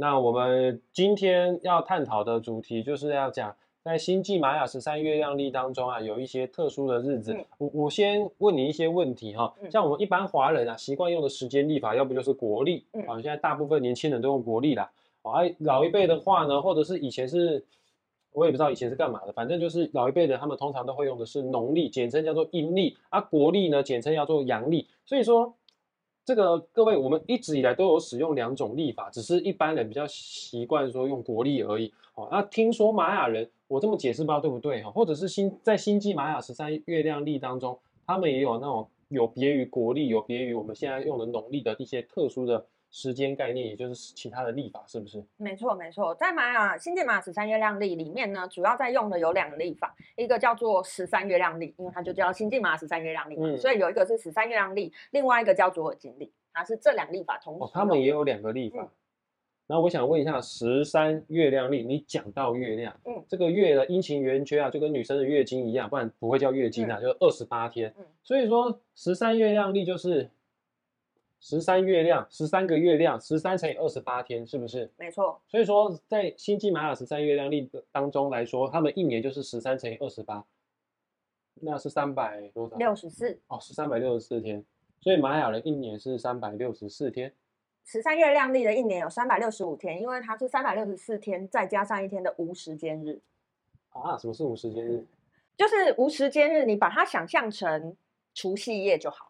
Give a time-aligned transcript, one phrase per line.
[0.00, 7.34] 那我们今天要探讨的主题就是要讲，在星际玛雅十三月亮历当中啊，有一些特殊的日子。
[7.34, 14.90] 嗯我我先问你一些问题哈，嗯像我们一般华人啊，习惯用的时间历法，要不就是国历，嗯啊，现在大部分年轻人都用国历啦。
[15.20, 17.62] 啊，老一辈的话呢，或者是以前是，
[18.32, 24.88] 我也不知道以前是干嘛的，反正就是老一辈的，他们通常都会用的是农历，简称叫做阴历，啊，国历呢，简称叫做阳历。
[25.04, 25.54] 所以说，
[26.30, 31.92] 这个各位，我们一直以来都有使用两种历法，只是一般人比较习惯说用国历而已。
[32.14, 37.76] 哦，那听说玛雅人，我这么解释不知道对不对哈，或者是星在星际玛雅十三月亮历当中，
[38.06, 45.24] 他们也有那种有别于国历、有别于我们现在用的农历的一些特殊的时间概念，也就是其他的历法，是不是？
[45.36, 57.68] 没错没错，在玛雅星际玛雅十三月亮历里面呢，主要在用的有两个历法，一个叫做十三月亮历，因为它就叫星际玛雅十三月亮历嘛，嗯所以有一个是十三月亮历，另外一个叫左耳金历，它是这两个历法同时用。
[57.68, 58.82] 哦，他们也有两个历法。
[58.82, 58.88] 嗯
[59.66, 67.94] 然后我想问一下，十三月亮历，你讲到月亮，嗯这个月的阴晴圆缺啊，就跟女生的月经一样，不然不会叫月经啊，就是二十八天。
[67.96, 70.28] 嗯所以说十三月亮历就是
[71.40, 74.90] 十三月亮，十三个月亮，十三乘以二十八天，是不是？
[74.98, 80.44] 没错，所以说在星际玛雅十三月亮历的当中来说，他们一年就是十三乘以二十八，
[81.54, 82.76] 那是三百多少？
[82.76, 84.62] 六十四哦，是三百六十四天。
[85.00, 87.32] 所以玛雅的一年是三百六十四天。
[87.86, 93.18] 十三月亮历的一年有三百六十五天，因为它是三百六十四天再加上一天的无时间日，
[93.88, 95.06] 啊，什么是无时间日？
[95.56, 97.96] 就是无时间日，你把它想象成
[98.34, 99.29] 除夕夜就好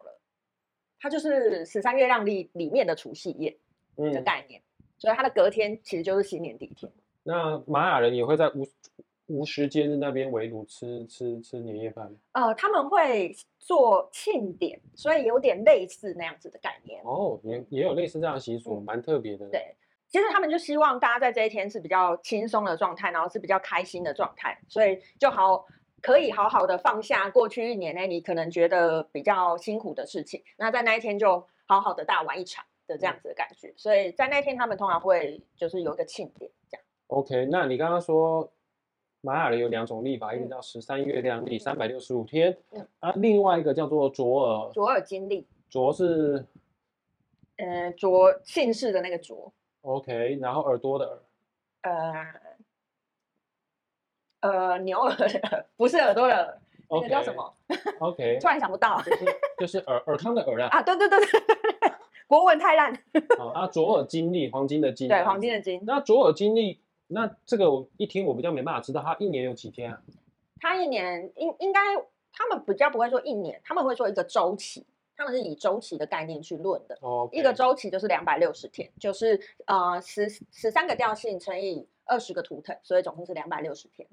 [1.01, 3.49] 它就是十三月亮历里面的除夕夜
[3.97, 4.61] 的嗯，概念，
[4.99, 6.89] 所以它的隔天其实就是新年第一天。
[7.23, 8.65] 那玛雅人也会在无
[9.27, 17.01] 无时间日那边围炉吃吃吃年夜饭吗呃，他们会做庆典，所以有点类似那样子的概念。
[17.03, 19.47] 哦，也也有类似这样的习俗，嗯蛮特别的。
[19.49, 19.73] 对，
[20.09, 25.65] 其实他们就希望大家在这一天是比较轻松的状态，然后是比较开心的状态，所以就好
[26.01, 33.73] 可以好好的放下过去一年内你可能觉得比较辛苦的事情，那在那一天就好好的大玩一场的这样子的感觉。
[33.77, 36.83] 所以在那一天他们通常会就是有一个庆典这样。
[37.07, 38.51] OK，那你刚刚说
[39.21, 40.49] 玛雅人有两种历法，一个嗯。
[40.49, 46.45] 叫十三月亮历，三百六十五天嗯，啊，另外一个叫做卓尔，卓尔经历，卓是
[47.57, 51.21] 呃，卓姓氏的那个卓，OK，然后耳朵的
[51.83, 52.50] 耳，呃。
[54.41, 56.59] 呃，牛耳的，不是耳朵的耳，
[56.89, 57.53] 那个叫什么
[57.99, 59.25] ？OK， 突然想不到就是
[59.59, 60.81] 就是耳耳康的耳啊，啊！
[60.81, 61.41] 对对对对
[62.27, 62.93] 国文太烂。
[63.37, 65.51] 好啊，左耳金历，黄金的金，对，黄金。
[65.53, 70.01] 的金，那左耳金历，那这个我一听我比较没办法知道，它一年有几天啊？
[70.59, 71.79] 它一年应应该
[72.31, 74.85] 他们比较不会说一年，他们会说一个周期，
[75.15, 76.97] 他们是以周期的概念去论的。
[77.01, 84.07] 哦，一个周期就是两百六十天，就是呃十十三个调性乘以二十个图腾，所以总共是两百六十天。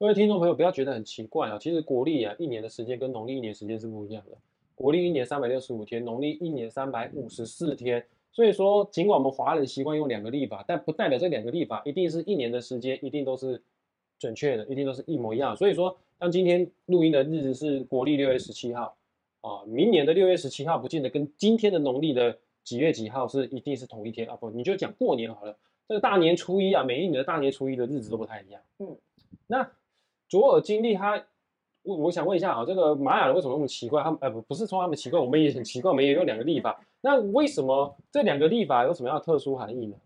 [0.00, 4.38] 各位听众朋友，不要觉得很奇怪啊，其实国历啊一年的时间跟农历一年时间是不一样的。
[4.74, 8.02] 国历一年三百六十五天，农历一年三百五十四天。
[8.32, 13.60] 所以说，尽管我们华人习惯用两个历法，但不代表这两个历法一定是一年的时间一定都是
[14.18, 15.54] 准确的，一定都是一模一样。
[15.54, 18.96] 所以说，像今天录音的日子是国历六月十七号
[19.42, 25.54] 啊，明年的六月十七号不见得跟今天的农历的几月几号是一定是同一天啊，不，你就讲过年好了。
[25.86, 28.62] 这个大年初一啊，每一年的大年初一的日子都不太一样。
[28.78, 28.96] 嗯，
[29.46, 29.70] 那
[30.30, 31.22] 左耳经历他，
[31.82, 34.00] 我我想问一下啊，这个玛雅人为什么那么奇怪？
[34.02, 36.80] 他们呃不不是说他们奇怪，我们也很奇怪，我们也有两个历法。
[37.00, 39.96] 那为什么这两个历法有什么样的特殊含义呢？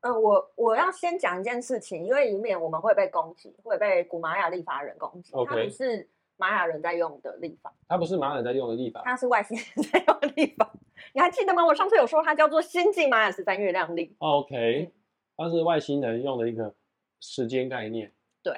[0.00, 5.30] 呃，我我要先讲一件事情，因为以免我们会被攻击，会被古玛雅立法人攻击。
[5.32, 9.02] 它 OK 不是玛雅人在用的历法，它不是玛雅人在用的历法。
[9.04, 10.72] 它是外星人在用的历法。
[11.14, 11.64] 你还记得吗？
[11.64, 14.16] 我上次有说它叫做星际玛雅十三月亮历。
[14.18, 14.90] OK，
[15.36, 16.74] 它是外星人用的一个
[17.20, 18.12] 时间概念。
[18.42, 18.54] 对。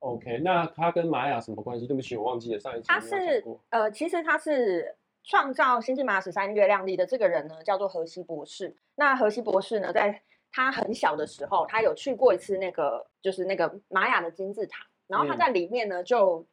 [0.00, 1.86] OK，那他跟玛雅什么关系？
[1.86, 3.44] 对不起，我忘记了上一集他是。
[3.68, 8.74] 呃，其实他是创造星际玛雅十三月亮历的这个人呢，叫做荷西博士。
[8.94, 16.44] 那荷西博士呢，在他很小的时候，他有去过一次那个就是那个玛雅的金字塔，然后他嗯在里面呢，就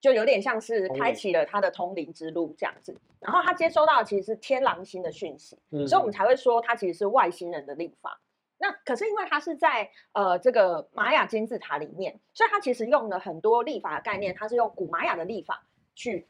[0.00, 2.96] 就有点像是开启了他的通灵之路这样子。
[3.18, 8.20] 然后他接收到其实是天狼星的讯息，嗯所以我们才会说他其实是外星人的立法。
[8.58, 16.26] 那可是因为它是在呃这个玛雅金字塔里面，所以它其实用了很多历法的概念，它是用古玛雅的历法去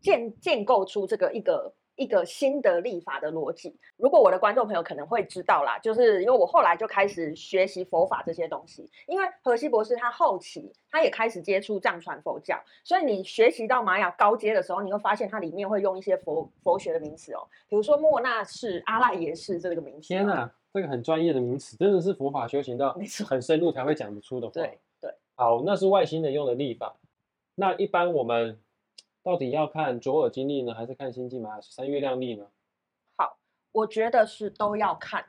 [0.00, 3.76] 建建构出这个一个一个新的历法的逻辑。
[3.96, 20.08] 如果我的观众朋友可能会知道啦，就是因为我后来就开始学习佛法这些东西，因为荷西博士他后期他也开始接触藏传佛教，所以你学习到玛雅高阶的时候，你会发现它里面会用一些佛佛学的名词哦，比如说莫那氏、阿赖耶识这个名词。
[20.08, 22.96] 天哪，这个很专业的名词，真的是佛法修行到
[23.28, 24.52] 很深入才会讲得出的话。
[24.54, 26.96] 对对，好，那是外星人用的历法。
[27.54, 28.58] 那一般我们
[29.22, 32.46] 到底要看左耳经历呢，还是看星际玛雅十三月亮历呢？
[33.16, 33.36] 好，
[33.72, 35.26] 我觉得是都要看，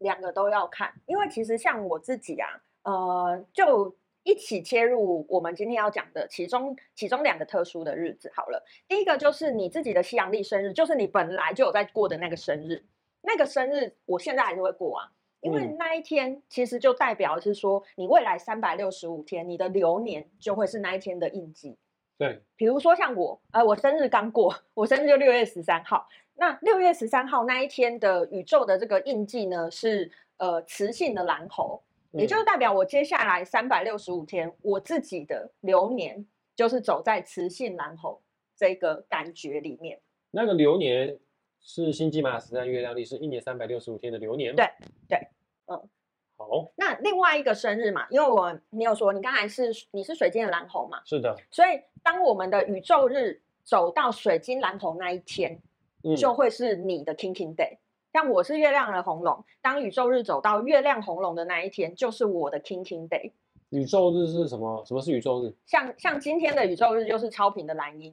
[0.00, 3.94] 两个都要看，因为其实像我自己啊，呃，就
[4.24, 8.64] 一起切入我们今天要讲的其中其中两个特殊的日子好了。
[8.88, 12.84] 第一个就是你自己的西洋历生日，就是你本来就有在过的那个生日，
[13.22, 15.10] 那个生日我现在还是会过啊，
[15.40, 21.76] 因为嗯那一天其实就代表是说你未来三百六十五天，你的流年就会是那一天的印记。
[22.18, 26.06] 对，比如说像我，呃，我生日刚过，我生日就六月十三号。
[26.34, 31.82] 那六月十三号那一天的宇宙的这个印记呢，是呃雌性的蓝猴，
[32.12, 36.24] 也就嗯是代表我接下来三百六十五天，我自己的流年
[36.54, 38.20] 就是走在雌性蓝猴
[38.56, 40.00] 这个感觉里面。
[40.30, 41.18] 那个流年
[41.62, 44.54] 是星际玛雅十三月亮历，是一年三百六十五天的流年。
[44.54, 44.66] 对
[45.08, 45.18] 对，
[45.66, 45.88] 嗯。
[46.34, 55.56] 好，那另外一个生日嘛，因为我你有说你刚才是你是水晶的蓝猴嘛，是的，所以当我们的宇宙日走到水晶蓝猴那一天，
[56.02, 57.76] 嗯，就会是你的 King King Day。
[58.12, 63.30] 像我是月亮的红龙，当宇宙日走到月亮红龙的那一天，就是我的 King King Day。
[63.68, 64.84] 宇宙日是什么？
[64.84, 65.54] 什么是宇宙日？
[65.64, 68.12] 像像今天的宇宙日就是超频的蓝鹰，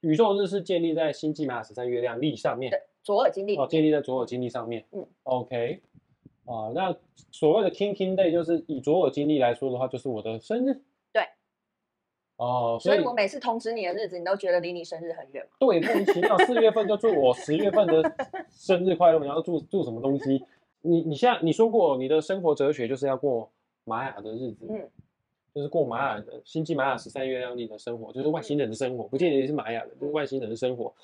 [0.00, 4.84] 宇宙日是建立在星际玛雅十三月亮历上面，对，左耳经历哦，建立在左耳经历上面。
[4.92, 5.80] 嗯，OK，
[6.44, 6.94] 啊，那
[7.30, 10.80] 所谓的 King King Day 就是以左耳经历来说的话，就是我的生日。
[11.12, 11.22] 对。
[12.36, 15.50] 哦，所以我每次通知你的日子，你都觉得离你生日很远嘛？
[15.58, 18.14] 对，莫名其妙，四月份就祝我十月份的
[18.48, 20.44] 生日快乐，然后祝祝什么东西？
[20.82, 23.50] 你你现在你说过你的生活哲学就是要过
[23.82, 24.88] 玛雅的日子，嗯，
[25.58, 30.94] 就是过玛雅的星际玛雅十三月亮历的生活，就是外星人的生活，不见得是玛雅的，就是外星人的生活。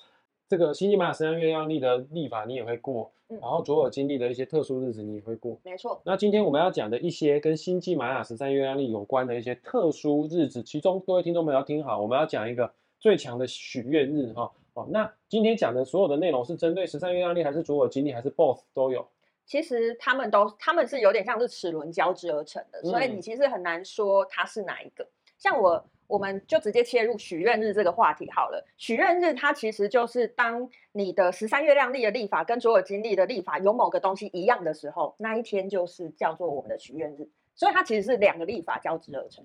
[0.49, 5.59] 这个星际玛雅十三月亮历的历法你也会过，嗯然后左耳经历的一些特殊日子你也会过。
[5.65, 6.01] 没错。
[6.05, 12.71] 那今天我们要讲的一些跟星际玛雅十三月亮历有关的一些特殊日子，其中各位听众朋友要听好，我们要讲一个
[13.01, 14.53] 最强的许愿日哈。
[14.75, 19.05] 哦，那今天讲的所有的内容是针对十三月亮历，还是左耳经历，还是 both 都有？
[19.46, 25.06] 其实他们都他们是有点像是齿轮交织而成的，所以嗯你其实很难说它是哪一个。
[25.37, 28.67] 像我，我们就直接切入许愿日这个话题好了。
[28.79, 37.29] 许愿日它其实就是当你的十三月亮历的历法跟左耳经历的历法有某个东西一样的时候，那一天就是叫做我们的许愿日。
[37.55, 39.44] 所以它其实是两个历法交织而成。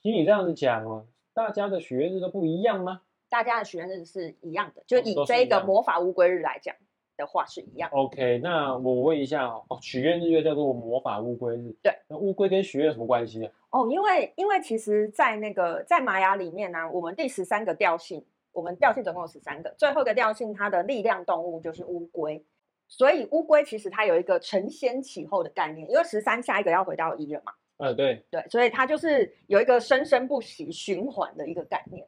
[0.00, 6.74] 听你这样子讲哦，大家的许愿日都不一样吗大家的许愿日是一样的，就哦以这个魔法乌龟日来讲
[7.18, 7.90] 的话是一样。
[7.92, 13.48] ？OK，那我问一下哦，哦许愿日月叫做魔法乌龟日，对，那乌龟跟许愿有什么关系呢？
[13.70, 22.42] 哦，因为因为其实，在那个在玛雅里面呢、我们第十三个调性，我们调性总共有十三个，最后一个调性它的力量动物就是乌龟，
[22.86, 32.06] 所以乌龟其实它有一个承先启后的概念，因为十三下一个要回到一了嘛，呃，对，对，所以它就是有一个生生不息循环的一个概念。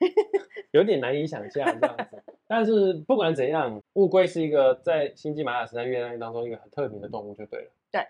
[0.72, 2.22] 有点难以想象这样子。
[2.52, 7.70] 但是不管怎样，乌龟是一个在星际玛雅十三月亮当中一个很特别的动物，就对了。
[7.92, 8.04] 对。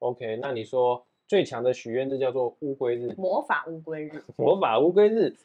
[0.00, 5.36] OK，那你说最强的许愿日叫做乌龟日，魔法乌龟日， 魔法乌龟日，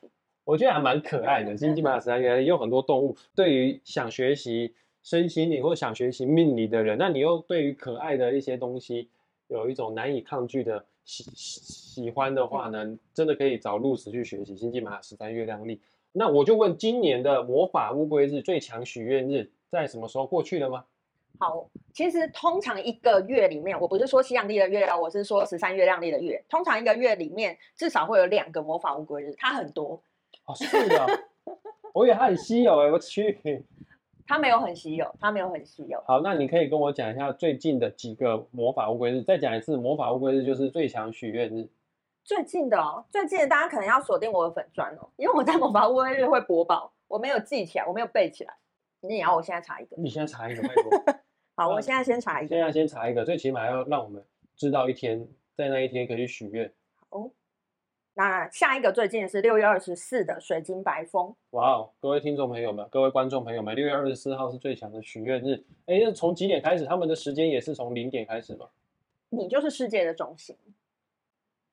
[0.45, 1.55] 我觉得还蛮可爱的。
[1.55, 4.73] 星际玛雅十三月亮也有很多动物，对于想学习
[5.03, 9.09] 身心灵或想学习命理的人，那你又对于可爱的一些东西
[9.47, 15.79] 有一种难以抗拒的喜喜喜欢的话呢，真的可以找露丝去学习星际玛雅十三月亮历。
[16.11, 20.85] 那我就问，今年的魔法乌龟日最强许愿日在什么时候过去了吗？
[21.37, 26.43] 好，其实通常一个月里面，我不是说西洋历的月亮，我是说十三月亮历的月。
[26.49, 30.01] 通常一个月里面至少会有两个魔法乌龟日，它很多，
[30.45, 31.07] 哦，是的，
[31.93, 33.39] 我以为它很稀有哎，我去。
[34.27, 36.03] 它没有很稀有，它没有很稀有。
[36.05, 41.67] 好，那你可以跟我讲一下最近的几个魔法乌龟日，再讲一次，魔法乌龟日就是最强许愿日。
[42.29, 48.53] 最近的哦，最近的大家可能要锁定我的粉砖哦，因为我在某法乌龟日会播报，我没有记起来，我没有背起来。
[48.99, 49.95] 你也要我现在查一个？
[49.97, 51.15] 你现在查一个，拜托。
[51.55, 52.49] 好，我现在先查一个。
[52.49, 54.23] 现在先查一个，最起码要让我们
[54.55, 56.71] 知道一天，在那一天可以去许愿。
[58.13, 65.55] 那下一个最近的是六月二十四的水晶白风，哇哦，各位听众朋友们，各位观众朋友们，六月二十四号是最强的许愿日。
[65.87, 66.85] 哎，那从几点开始？
[66.85, 68.67] 他们的时间也是从零点开始吗？
[69.29, 70.55] 你就是世界的中心，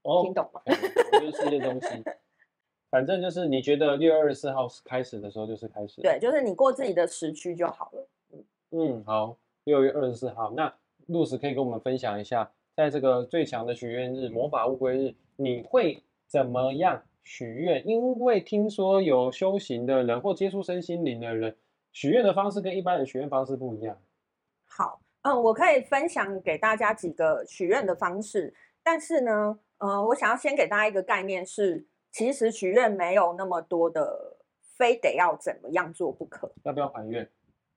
[0.06, 0.60] 哦听，懂吗？
[0.66, 2.02] 我就是世界中心。
[2.88, 6.00] 反正就是你觉得六月二十四号开始的时候就是开始。
[6.00, 8.08] 对，就是你过自己的时区就好了。
[8.70, 10.72] 嗯，好，六月二十四号，那
[11.08, 17.86] 露丝可以跟我们分享一下，在这个最强的许愿日——魔法乌龟日，你会怎么样许愿？
[17.86, 21.56] 因为听说有修行的人或接触身心灵的人，
[21.92, 23.98] 许愿的方式跟一般人许愿方式不一样。
[24.64, 34.38] 好，嗯，我可以分享给大家几个许愿的方式，但是呢，呃，我想要先给大家一个概念是，其实许愿没有那么多的，
[34.76, 36.52] 非得要怎么样做不可。
[36.62, 37.28] 要不要还愿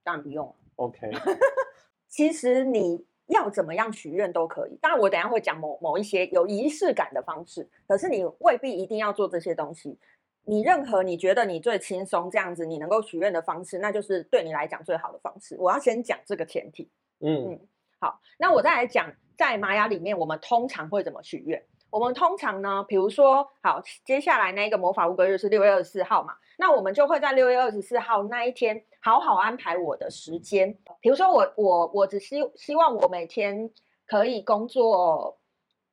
[0.03, 0.56] 当然不用了。
[0.77, 1.12] ？OK，
[2.08, 10.00] 其实你要怎么样许愿都可以，当然我等一下会讲某某一些有仪式感的方式，可是你未必一定要做这些东西。
[10.46, 15.56] 你任何你觉得你最轻松这样子，你能够许愿的方式，那就是对你来讲最好的方式。
[15.60, 16.89] 我要先讲这个前提。
[17.20, 17.60] 嗯嗯，
[18.00, 21.62] 好，那我再来讲，在玛雅里面，我们通常会怎么许愿？
[21.91, 30.77] 我们通常呢，比如说，好，接下来那个魔法乌龟日是六月二十四号嘛，那我们就会在六月二十四号那一天好好安排我的时间。
[31.01, 33.69] 比如说我，我我只希希望我每天
[34.05, 35.39] 可以工作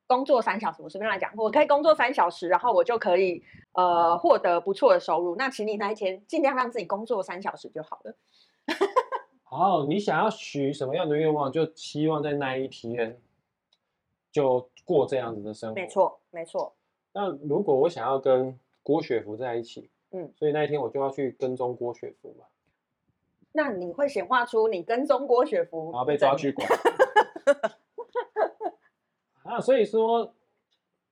[0.07, 5.35] 工作三小时，我随便来讲，我可以工作三小时，然后我就可以呃获得不错的收入。
[5.37, 8.15] 那请你那一天尽量让自己工作三小时就好了。
[9.49, 13.19] 好，你想要许什么样的愿望，就希望在那一天
[14.37, 15.75] 就过这样子的生活。
[15.75, 15.87] 没。
[15.89, 16.75] 错，没错，
[17.15, 22.45] 那如果我想要跟郭雪芙在一起，嗯，所以那一天我就要去跟踪郭雪芙嘛，
[23.53, 26.69] 那你会显化出你跟踪郭雪芙，然后被抓去管。
[29.45, 30.35] 啊，所以说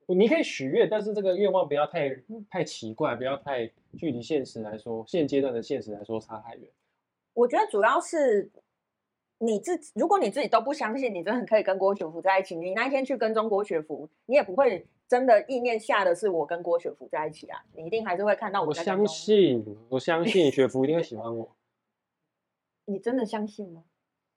[0.07, 2.15] 你可以许愿，但是这个愿望不要太
[2.51, 3.67] 太奇怪，不要太
[3.97, 6.71] 距离现实来说，现阶段的现实来说差太远。
[7.33, 8.51] 我觉得主要是
[9.45, 21.55] 你自己，如果你自己都不相信，你真的可以跟郭雪芙在一起，你那一天去跟踪郭雪芙，你也不会真的意念下的是我跟郭雪芙在一起啊，你一定还是会看到我我相信，我相信雪芙一定会喜欢我，
[22.87, 23.85] 你真的相信吗？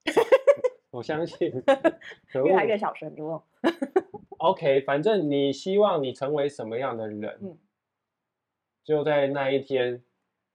[0.90, 1.50] 我相信。
[2.32, 3.38] 可越来越小声，你问。
[4.38, 7.58] OK，反正你希望你成为什么样的人，嗯
[8.84, 10.02] 就在那一天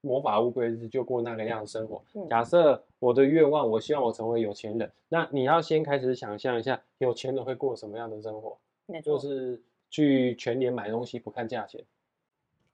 [0.04, 2.02] 魔法乌龟日就过那个样的生活。
[2.14, 8.56] 嗯假设我的愿望，我希望我成为有钱人，那你要先开始想象一下，有钱人会过什么样的生活，
[9.02, 11.82] 就是去全年买东西不看价钱。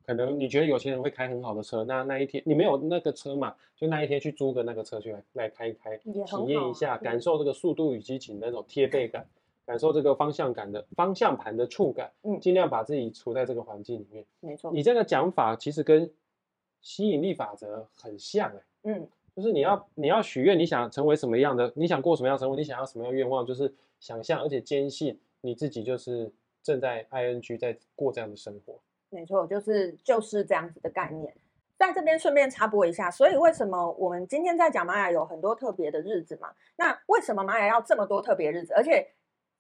[0.07, 9.25] 可能你觉得有钱人会开很好的车，那那一天你没有那个车嘛，就那一天去租个那个车去来来开一开，也体验一下，嗯感受这个速度与激情的那种贴背感，
[9.65, 14.25] 感受这个方向感的方向盘的触感，嗯尽量把自己处在这个环境里面。
[14.41, 16.11] 没错，你这个讲法其实跟
[16.81, 19.07] 吸引力法则很像哎、嗯，
[19.37, 26.31] 就是你要你要许愿，你想成为什么样的，你想过什么样的生活，你想要什么样的愿望，就是想象而且坚信你自己就是
[26.63, 28.79] 正在 ing 在过这样的生活。
[29.11, 31.35] 没错，就是就是这样子的概念。
[31.77, 36.51] 在这边顺便插播一下，所以为什么我们今天在讲玛雅有很多特别的日子嘛？
[36.77, 38.75] 那为什么玛雅要这么多特别日子？
[38.75, 39.07] 而且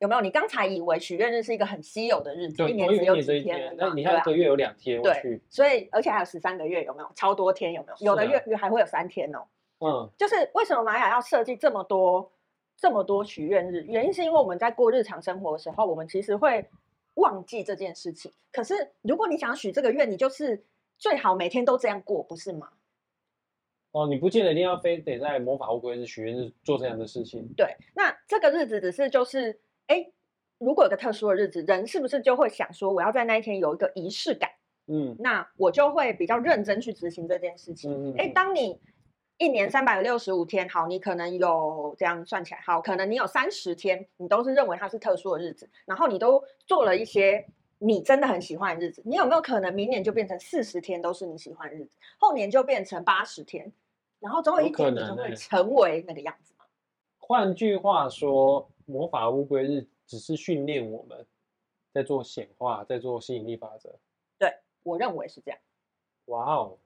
[0.00, 0.20] 有没有？
[0.20, 7.10] 你刚才以为许愿日是一个很稀有的日子，一年只有几天天，那你看一个月有两天，我对，所以而且还有十三个月，有没有？
[7.14, 8.06] 超多天有没有？
[8.06, 9.46] 有的月月还会有三天哦。
[9.80, 12.32] 嗯，就是为什么玛雅要设计这么多
[12.76, 13.84] 这么多许愿日？
[13.86, 16.64] 原因是因为我们在过日常生活的时候，我们其实会
[17.14, 18.32] 忘记这件事情。
[18.50, 20.64] 可是如果你想许这个愿，你就是
[20.96, 22.70] 最好每天都这样过，不是吗？
[23.92, 27.46] 哦，你不见得一定要非得在魔法乌龟日许愿日做这样的事情。
[27.54, 29.58] 对，那这个日子只是就是，
[29.90, 30.08] 哎，
[30.58, 34.48] 如果有个特殊的日子，人是不是就会想说，我要在那一天有一个仪式感？
[34.86, 37.92] 嗯那我就会比较认真去执行这件事情。
[37.92, 38.80] 嗯嗯，哎，嗯当你
[39.38, 47.44] 一年三百六十五天，好，你可能有这样算起来，好，可能你有三十天，你都是认为它是特殊的日子，然后你都做了一些
[47.78, 53.72] 你真的很喜欢的日子，你有没有可能明年就变成四十天都是你喜欢的日子，后年就变成八十天，
[54.20, 56.64] 然后总有有一天你就会成为那个样子嘛？
[57.18, 61.24] 换句话说，魔法乌龟日只是训练我们
[61.92, 63.94] 在做显化，在做吸引力法则。
[64.38, 65.60] 对我认为是这样。
[66.26, 66.76] 哇哦，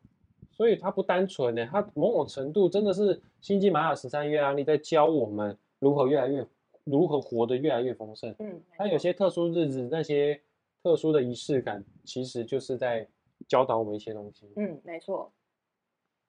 [0.53, 6.47] 所以它不单纯呢，它某种程度真的是星际玛雅十三月案例在教我们如何越来越
[6.85, 8.35] 如何活得越来越丰盛。
[8.39, 10.41] 嗯，它有些特殊日子，那些
[10.83, 13.09] 特殊的仪式感，其实就是在
[13.49, 14.51] 教导我们一些东西。
[14.57, 15.33] 嗯，没错，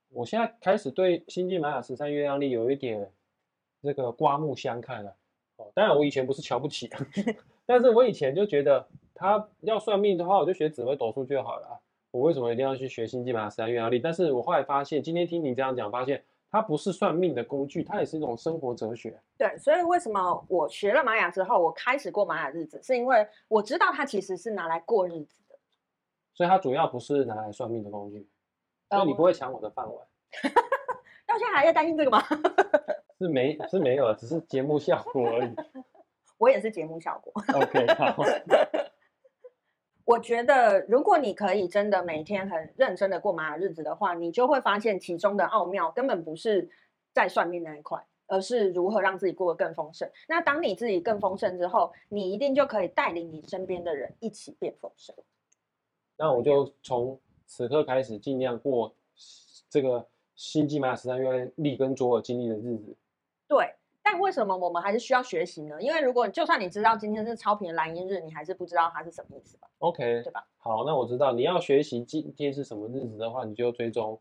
[0.10, 3.12] 我现在开始对星际玛雅十三月亮历有一点
[3.82, 5.15] 这个刮目相看了。
[5.58, 6.90] 哦，当然我以前不是瞧不起，
[7.66, 11.74] 但是我以前就觉得他要算命的话，我就学紫微斗数就好了啊。
[12.12, 14.00] 我为什么一定要去学星际玛雅十三月亮历？
[14.00, 19.20] 但是我后来发现，今天听你这样讲，发现它不是算命的工具，它也是一种生活哲学。
[19.38, 25.58] 对，所以为什么我学了玛雅之后，我开始过玛雅日子，是因为我知道它其实是拿来过日子的。
[26.34, 28.26] 所以它主要不是拿来算命的工具，
[28.90, 30.06] 所以你呃不会抢我的饭碗。
[31.28, 32.24] 到现在还在担心这个吗？
[33.19, 35.55] 是没是没有，只是节目效果而已。
[36.38, 37.31] 我也是节目效果。
[37.53, 38.22] OK，好，
[40.03, 46.69] 我觉得，如果你可以真的每天很认真的过玛雅日子的话，你就会发现其中的奥妙根本不是
[47.13, 50.10] 在算命那一块，而是如何让自己过得更丰盛。
[50.27, 55.15] 那当你自己更丰盛之后，你一定就可以带领你身边的人一起变丰盛。
[56.17, 58.93] 那我就从此刻开始，尽量过
[59.69, 60.05] 这个
[60.36, 62.93] 星际玛雅十三月立根卓尔经历的日子。
[63.48, 63.74] 对，
[64.04, 65.82] 但为什么我们还是需要学习呢？
[65.82, 70.46] 因为如果就算你知道今天是超频蓝音日，你还是不知道它是什么意思吧？OK，对吧？
[70.58, 74.20] 好，那我知道你要学习今天是什么日子的话，你就追踪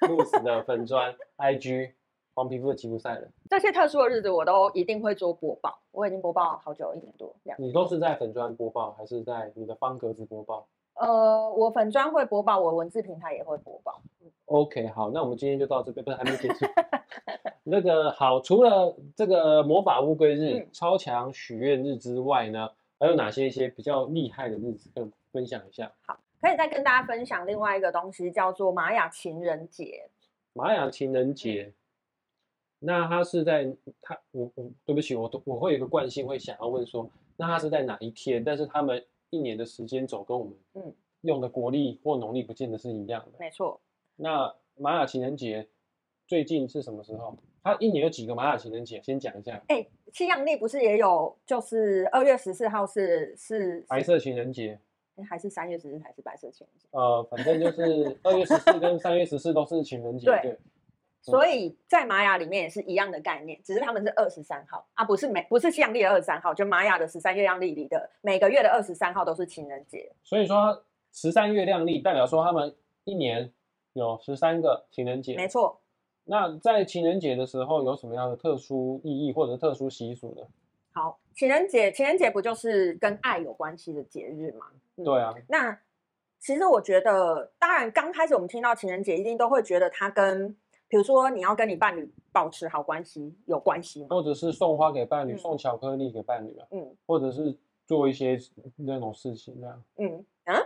[0.08, 1.92] 露丝的粉砖 IG
[2.34, 3.32] 黄皮肤的吉普赛人。
[3.48, 7.60] 这些特殊的日子我都一定会做播报，我已经播报好久，一年多两。
[7.60, 14.00] 你都是在粉砖播报，还是在你的方格子播报呃，我粉砖会播报，我文字平台也会播报。
[14.46, 16.64] ？OK，好，那我们今天就到这边，不是还没结束。
[17.68, 22.70] 那个好，除了这个魔法乌龟日、嗯超强许愿日之外呢，
[23.00, 25.92] 还有哪些一些比较厉害的日子跟分享一下？
[26.02, 30.08] 好可以再跟大家分享另外一个东西，叫做玛雅情人节。
[30.52, 31.72] 玛雅情人节，
[32.78, 38.44] 那它是在它我我对不起，我都我会有一个惯性会想要问说，那它是在哪一天？
[38.44, 43.38] 但是他们一年的时间走跟我们嗯用的国历或农历不见得是一样的。
[43.40, 43.80] 没错，
[44.14, 45.66] 那玛雅情人节
[46.26, 47.36] 最近是什么时候？
[47.62, 49.00] 它一年有几个玛雅情人节？
[49.02, 54.78] 先讲一下，哎，西洋历不是也有，就是二月十四号是是是白色情人节，
[55.16, 56.86] 诶还是三月十四还是白色情人节？
[56.92, 60.58] 呃，反正就是二月十四跟三月十四都是情人节，对对。
[61.22, 70.12] 所以在玛雅里面也是一样的概念，只是他们是二十三号啊，不是每不是西洋历的二十三号，就玛雅的十三月亮历里的每个月的二十三号都是情人节。
[70.22, 73.52] 所以说十三月亮历代表说他们一年
[73.94, 75.80] 有十三个情人节，没错，
[76.28, 80.42] 那在情人节的时候有什么样的特殊意义或者特殊习俗呢？
[80.92, 84.66] 好，情人节，情人节不就是跟爱有关系的节日吗？
[84.96, 85.78] 嗯对啊，那
[86.38, 90.48] 其实我觉得，当然刚开始我们听到情人节，一定都会觉得它跟，
[90.88, 94.08] 比如说你要跟你伴侣保持好关系有关系嘛。
[94.10, 97.56] 或者是送花给伴侣，嗯送巧克力给伴侣啊，嗯或者是
[97.86, 98.38] 做一些
[98.76, 100.56] 那种事情这样，嗯嗯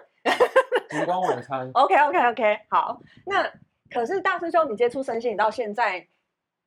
[0.88, 1.70] 烛光晚餐。
[1.74, 3.00] ，OK OK OK，好。
[3.26, 3.50] 那
[3.90, 6.06] 可是大师兄，你接触身心灵到现在，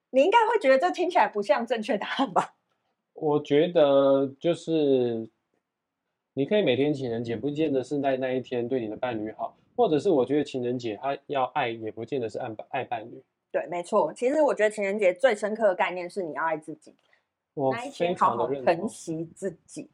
[0.10, 2.56] 你应该会觉得这听起来不像正确答案吧？
[3.14, 5.30] 我觉得就是
[6.34, 13.24] 你可以每天情人节，不见得是在那一天对你的伴侣好，或者是我觉得情人节他要爱，也不见得是爱伴爱伴侣。
[13.52, 14.12] 对，没错。
[14.14, 16.96] 其实我觉得情人节最深刻的概念是你要爱自己，
[17.54, 18.48] 我那一非天好好。
[18.48, 19.90] 疼惜自己。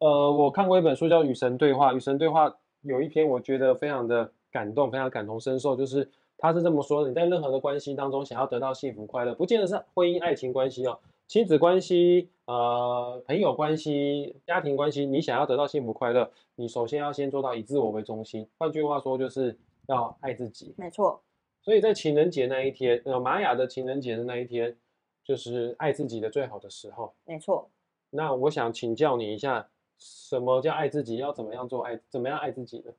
[0.00, 2.48] 呃，我看过一本书叫《与神对话》，《与神对话》
[2.80, 18.48] 有一篇我觉得非常的感动，非常感同身受，就是他是这么说的：你在任何的关系当中想要得到幸福快乐，不见得是婚姻爱情关系哦，亲子关系、呃朋友关系、家庭关系，你想要得到幸福快乐，你首先要先做到以自我为中心。
[18.56, 20.74] 换句话说，就是要爱自己。
[20.78, 21.20] 没错，
[21.60, 24.76] 所以在情人节那一天，呃，玛雅的情人节的那一天，
[25.24, 27.12] 就是爱自己的最好的时候。
[27.24, 27.68] 没错。
[28.10, 31.16] 那我想请教你一下，什么叫爱自己？
[31.16, 32.00] 要怎么样做爱？
[32.08, 32.92] 怎么样爱自己呢？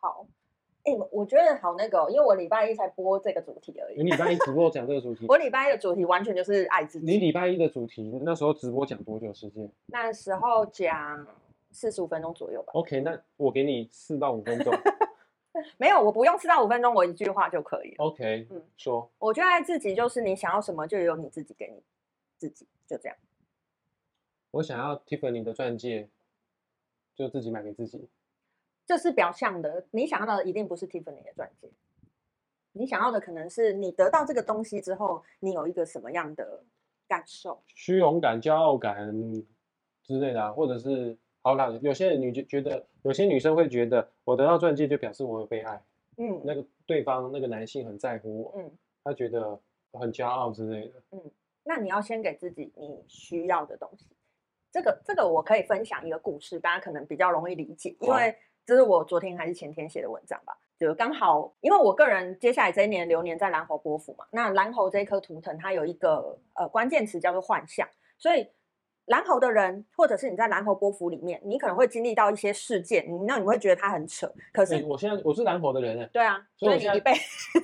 [0.00, 0.26] 好，
[0.84, 3.96] 哎、我我觉得好那个哦、因为我礼拜一才播这个主题而已。
[4.02, 7.06] 你礼拜一直播讲这个主题， 我礼拜一的主题完全就是爱自己。
[7.06, 11.24] 你礼拜一的主题那时候直播讲多久时间那时候讲
[11.70, 12.72] 四十五分钟左右吧。
[12.74, 14.72] ？OK，那我给你四到五分钟。
[15.76, 17.96] 没有，我不用四到五分钟，我一句话就可以了。
[17.98, 21.80] OK，嗯说我觉得爱自己就是你想要什么，就由你自己给你
[22.38, 23.16] 自己，就这样。
[24.50, 26.08] 我想要 Tiffany 的钻戒，
[27.14, 28.08] 就自己买给自己。
[28.84, 31.70] 这是表象的，你想要的一定不是 Tiffany 的钻戒，
[32.72, 36.64] 你想要的可能是你得到这个东西之后，你有一个什么样的
[37.08, 37.62] 感受？
[37.74, 39.12] 虚荣感、骄傲感
[40.02, 45.82] 之类的、啊，或者是好啦，有些人女就觉得，有些女生会觉得，我得到钻戒就表示我有被爱，
[46.16, 48.70] 嗯那个对方那个男性很在乎我，嗯，
[49.04, 49.60] 他觉得
[49.92, 51.02] 很骄傲之类的。
[51.12, 51.30] 嗯
[51.64, 54.08] 那你要先给自己你需要的东西。
[54.72, 60.56] 这个这个我可以分享一个故事，大家可能比较容易理解，因好为这是我昨天还是前天写的文章吧。
[60.78, 68.48] 就刚好，因为我个人接下来这一年流年在蓝猴波幅嘛，那蓝猴这颗图腾它有一个呃关键词叫做幻象，所以
[69.04, 77.12] 蓝猴的人，或者是你在蓝猴波幅里面，你可能会经历到一些事件，你那你会觉得它很扯，可是、欸我现在我是蓝猴的人哎，对啊，所以你一辈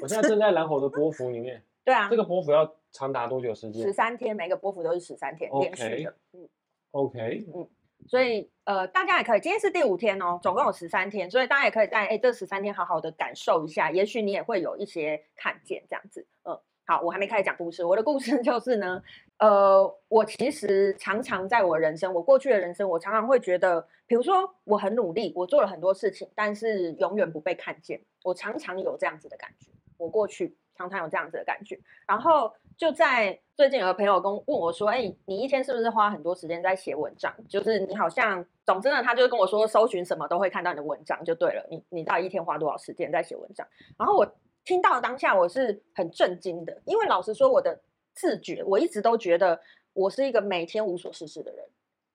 [0.00, 1.60] 我现在正在蓝猴的波幅里面。
[1.84, 6.48] 对啊这，个波幅要长达多久时间十三天每个波幅都是十三天连续 OK 的，嗯。
[6.90, 7.46] ？OK，
[8.08, 16.26] 所以呃，大家也可以，今天是第五天哦，总共有十三天，所以大家也可以在哎这十三天好好的感受一下，也许你也会有一些看见这样子。
[16.44, 19.02] 嗯，好，我还没开始讲故事，我的故事 就是呢，
[19.38, 37.34] 呃，我其实常常在我人生，我过去的人生，我常常会觉得，比如说我很努力，我做了很多事情，但是永远不被看见，我常常有这样子的感觉，我过去常常有这样子的感觉，然后就在最近有个朋友跟问我说：“哎、你一天是不是花很多时间在写文章？
[37.48, 41.66] 就是你好像，总之呢，他就跟我说，搜寻什么都会看到你的文章，就对了。
[41.68, 43.66] 你你到底一天花多少时间在写文章？”
[43.98, 44.24] 然后我
[44.64, 47.76] 听到当下我是很震惊的，因为老实说，我的
[48.14, 49.60] 自觉我一直都觉得
[49.92, 51.64] 我是一个每天无所事事的人。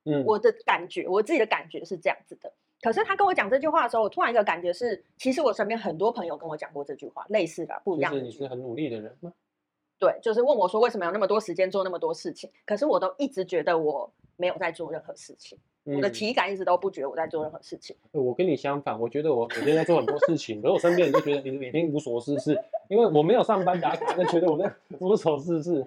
[0.06, 2.50] 嗯，我的感觉，我自己的感觉是这样子的。
[2.82, 9.34] 可是他跟我讲这句话的时候，我突然一个感觉是，其实我身边很多朋友跟我讲过这句话，类似的不一样你是很努力的人吗？
[10.00, 17.96] 对，就是问我说为什么有那么多时间做那么多事情，可是我都一直觉得我没有在做任何事情，我的嗯体感一直都不觉得我在做任何事情。
[18.12, 25.86] 呃我跟你相反，我觉得我每天在做很多事情，可是我身边人都觉得你每天无所事事，因为我没有上班打卡，就觉得我在无所事事，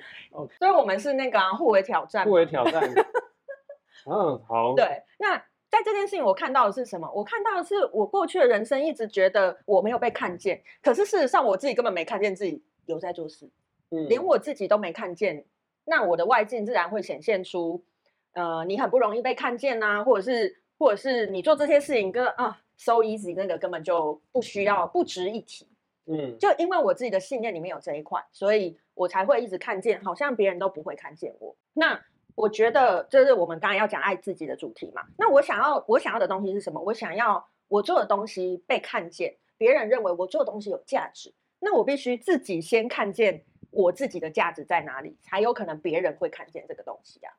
[0.59, 2.31] 所以我们是那个、啊、互为挑战嘛。
[2.31, 2.83] 不为挑战。
[4.09, 5.37] 嗯，好，对，那
[5.69, 7.11] 在这件事情我看到的是什么？
[7.13, 13.51] 我看到的是我过去的人生一直觉得我没有被看见，可是事实上我自己根本没看见自己有在做事。
[13.91, 15.45] 嗯，连我自己都没看见，
[15.85, 17.85] 那我的外境自然会显现出，
[18.33, 25.67] 呃，你很不容易被看见呐、或者是或者是你做这些事情跟啊 so easy 那个根本就不需要不值一提。
[26.07, 31.57] 嗯，就因为我自己的信念里面有这一块，所以我才会一直看见，好像别人都不会看见我。
[31.73, 32.01] 那
[32.37, 35.03] 我觉得这是我们刚才要讲爱自己的主题嘛。
[35.19, 36.81] 那我想要我想要的东西是什么？
[36.81, 41.33] 我想要我做的东西被看见，别人认为我做的东西有价值。
[41.59, 43.43] 那我必须自己先看见
[43.77, 47.33] 我自己的价值在哪里，才有可能别人会看见这个东西啊。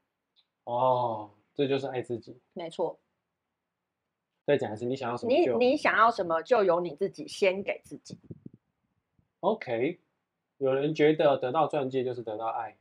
[0.63, 2.39] 哦，这就是爱自己。
[2.53, 2.99] 没错，
[4.45, 8.17] 再讲一次，你想要什么你你想要什么，就由你自己先给自己。
[9.41, 9.99] OK。
[10.59, 12.75] 有人觉得得到钻戒就是得到爱，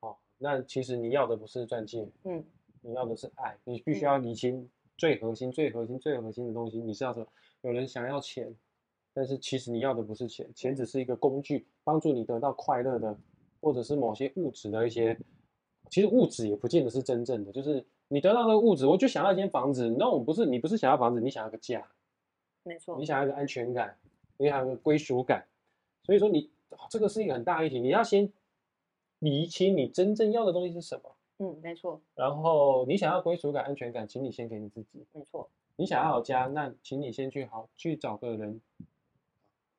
[0.00, 2.44] 哦，那其实你要的不是钻戒，嗯，
[2.80, 6.78] 你要的是爱，你必须嗯要理清最核心、最核心、最核心的东西。
[6.80, 7.26] 你是要什么？
[7.60, 8.52] 有人想要钱，
[9.14, 13.16] 但是其实你要的不是钱，钱只是一个工具，帮助你得到快乐的，
[13.60, 15.16] 或者是某些物质的一些。
[15.90, 19.94] 其实物质也不见得是真正的，就是你得到那个物质，我就想要一间房子。
[19.98, 21.86] 那我不是你不是想要房子，你想要个家，
[22.64, 23.96] 没错你，想要一个安全感，
[24.38, 25.46] 你想要个归属感。
[26.02, 28.32] 所以说你、哦这个是一个很大议题，你要先
[29.20, 31.14] 理清你真正要的东西是什么。
[31.38, 35.06] 嗯，没错，然后你想要归属感、安全感，请你先给你自己。
[35.12, 38.60] 没错，你想要有家，那请你先去好去找个人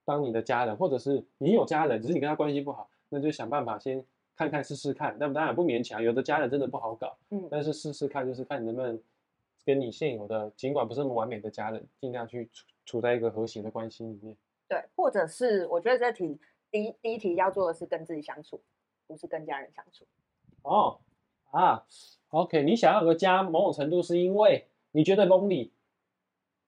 [0.06, 5.18] 当你的家人，或者是你有家人，只是你跟他关系不好，那就想办法先看看试试看。
[5.20, 9.02] 但当然不勉强，有的家人真的不好搞，嗯，但是试试看，就是看你能不能
[9.66, 14.38] 跟你现有的，尽管不是那么完美的家人，尽量去处处在一个和谐的关系里面。
[14.68, 16.40] 对，或者是我觉得这题
[16.72, 18.62] 第一第一题要做的是跟自己相处，
[19.08, 20.06] 不是跟家人相处。
[20.62, 21.00] 哦
[21.52, 21.86] 啊
[22.30, 25.70] ，OK，你想要有个家，某种程度是因为你觉得 lonely，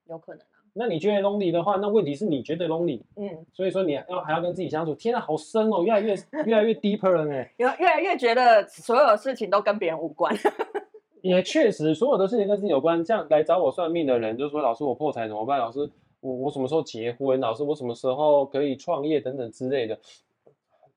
[0.06, 4.94] 有可能啊，那你觉得 lonely 的话，那问题是你觉得 lonely，嗯，所以说你要还要跟自己相处。
[4.96, 7.34] 天啊，好深哦，越来越 越来越 deeper 了呢。
[7.58, 10.34] 有越来越觉得所有的事情都跟别人无关。
[11.22, 13.04] 也确实，所有的事情跟自己有关。
[13.04, 15.60] 这样来找我算命的人，就说老师我破财怎么办？
[15.60, 15.80] 老师
[16.22, 17.40] 我我什么时候结婚？
[17.40, 20.00] 老师我什么时候可以创业等等之类的。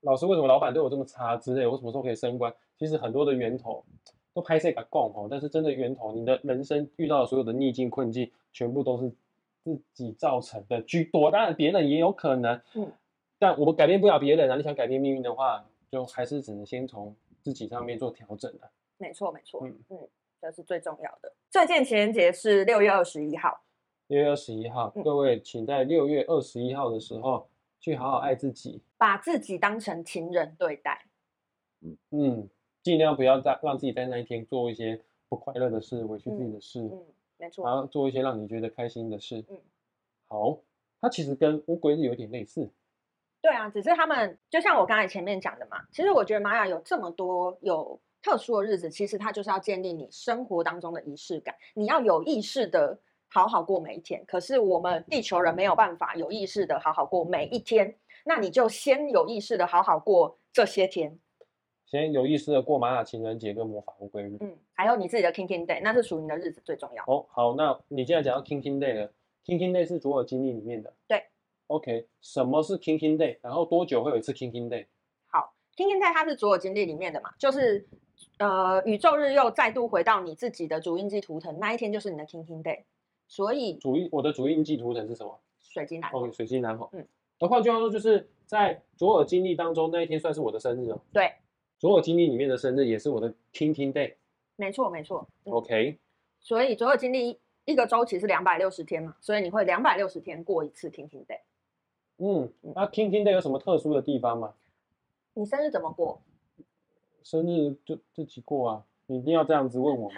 [0.03, 1.67] 老师为什么老板对我这么差之类？
[1.67, 2.53] 我什么时候可以升官？
[2.79, 3.85] 其实很多的源头
[4.33, 9.11] 都拍摄个共哦，但是真的源头，你的人生遇到的所有的逆境困境，全部都是
[9.63, 11.31] 自己造成的居多。
[11.31, 12.93] 当然别人也有可能，嗯，
[13.39, 14.57] 但我们改变不了别人啊。
[14.57, 18.69] 你想改变命运的话，就还是只能先从自己上面做调整啊。
[18.99, 20.09] 没错，没错，嗯嗯
[20.41, 21.33] 这是最重要的。
[21.51, 23.61] 最近情人节是六月二十一号，
[24.07, 27.47] 六月二十一号，嗯各位请在六月二十一号的时候
[27.79, 31.05] 去好好爱自己，把自己当成情人对待。
[32.11, 32.49] 嗯，
[32.83, 37.05] 尽量不要在让自己在那一天做一些不快乐的事、委屈自己的事，嗯，
[37.41, 39.43] 没错，然后做一些让你觉得开心的事。
[39.49, 39.59] 嗯，
[40.29, 40.59] 好，
[41.01, 42.71] 它其实跟乌龟是有点类似。
[43.43, 52.99] 对啊，只是他们就像我刚才前面讲的嘛，其实我觉得玛雅有这么多有特殊的日子，其实它就是要建立你生活当中的仪式感，你要有意识的
[53.29, 54.23] 好好过每一天。
[54.27, 61.19] 可是我们地球人没有办法有意识的好好过每一天，那你就先有意识的好好过这些天，
[61.91, 64.37] 先有意识的过玛雅情人节跟魔法乌龟日。
[64.39, 67.03] 嗯，还有你自己的 King King Day，那是属于你的日子最重要。
[67.09, 69.13] 哦，好，那你现在讲到 King King Day 了
[69.45, 70.93] ，King King Day 是左耳经历里面的。
[71.09, 71.25] 对。
[71.67, 73.39] OK，什么是 King King Day？
[73.43, 74.87] 然后多久会有一次 King King Day？
[75.27, 77.85] 好，King King Day 它是左耳经历里面的嘛，就是
[78.39, 82.85] 呃宇宙日又再度回到你自己的主印记图腾那一天，就是你的 King King Day，
[83.27, 85.41] 所以主印我的主印记图腾是什么？
[85.61, 86.09] 水晶来。
[86.13, 86.89] 哦，水星南红。
[86.93, 87.05] 嗯，
[87.41, 91.01] 那换句话说，就是在左耳经历当中那一天算是我的生日哦。
[91.13, 91.33] 对，
[91.81, 94.15] 左耳经历里面的生日也是我的 King King Day。
[94.57, 95.27] 没错没错。
[95.47, 95.99] 嗯 OK，
[96.39, 101.41] 所以所有经历一个周期是两百六十天嘛，所以你会两百六十天过一次 King King Day。
[102.19, 104.53] 嗯，那 King King Day 有什么特殊的地方吗？
[105.33, 106.21] 你生日怎么过？
[107.23, 110.17] 生日就自己过啊，你一定要这样子问我吗？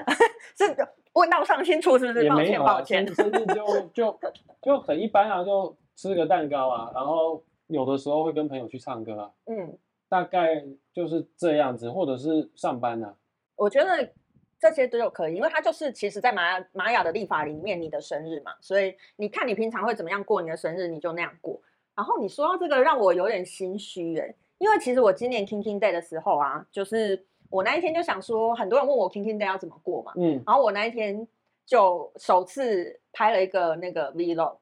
[0.59, 0.65] 是
[1.13, 2.29] 问到上清楚是不是？
[2.29, 3.15] 抱歉，也没有啊，抱歉生。
[3.15, 4.21] 生日就就
[4.61, 9.79] 就很一般啊，就吃个蛋糕啊，然后有的时候会跟朋友去唱歌啊，嗯，
[10.13, 13.15] 大概就是这样子，或者是上班啊。
[13.57, 14.13] 我觉得
[14.61, 21.59] 这些都有可以，因为它就是其实，在玛雅玛雅的历法里面，你的生日嘛，所以你看你平常会怎么样过你的生日，你就那样过。
[21.95, 31.27] 然后你说到这个，让我有点心虚哎，因为其实我今年 King King Day 的时候啊，就是我那一天就想说，很多人问我 King King Day 要怎么过嘛，嗯，然后我那一天
[31.65, 34.59] 就首次拍了一个那个 Vlog，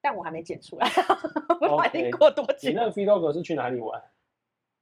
[0.00, 0.88] 但我还没剪出来，
[1.58, 2.74] 不知道已经 OK 过多久你。
[2.74, 4.00] 那个 vlog 是去哪里玩？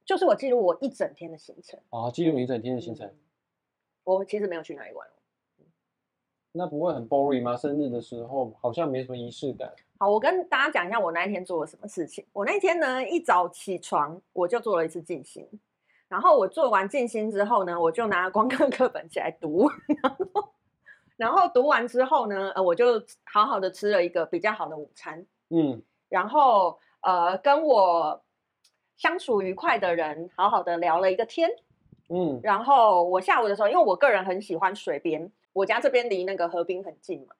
[0.07, 3.19] 就是我记录我一整天的行程，哦，记录你一整天的行程，嗯
[4.05, 5.05] 我其实没有去哪里玩。
[6.53, 7.57] 那不会很 boring 吗？
[7.57, 9.71] 生日的时候好像没什么仪式感。
[9.99, 12.25] 好，我跟大家讲一下我那一天做了什么事情。
[12.31, 15.45] 我那一天呢，一早起床我就做了一次静心，
[16.07, 19.69] 然后我做完静心之后呢，我就拿光课课本起来读，
[20.01, 20.53] 然后
[21.17, 28.23] 然后读完之后呢，呃，我就好好的吃了一个比较好的午餐，嗯，然后呃，跟我
[28.97, 31.49] 相处愉快的人好好的聊了一个天，
[32.09, 37.35] 嗯，然后我下午的时候，因为我个人很喜欢水边，我家这边离那个河滨很近嘛。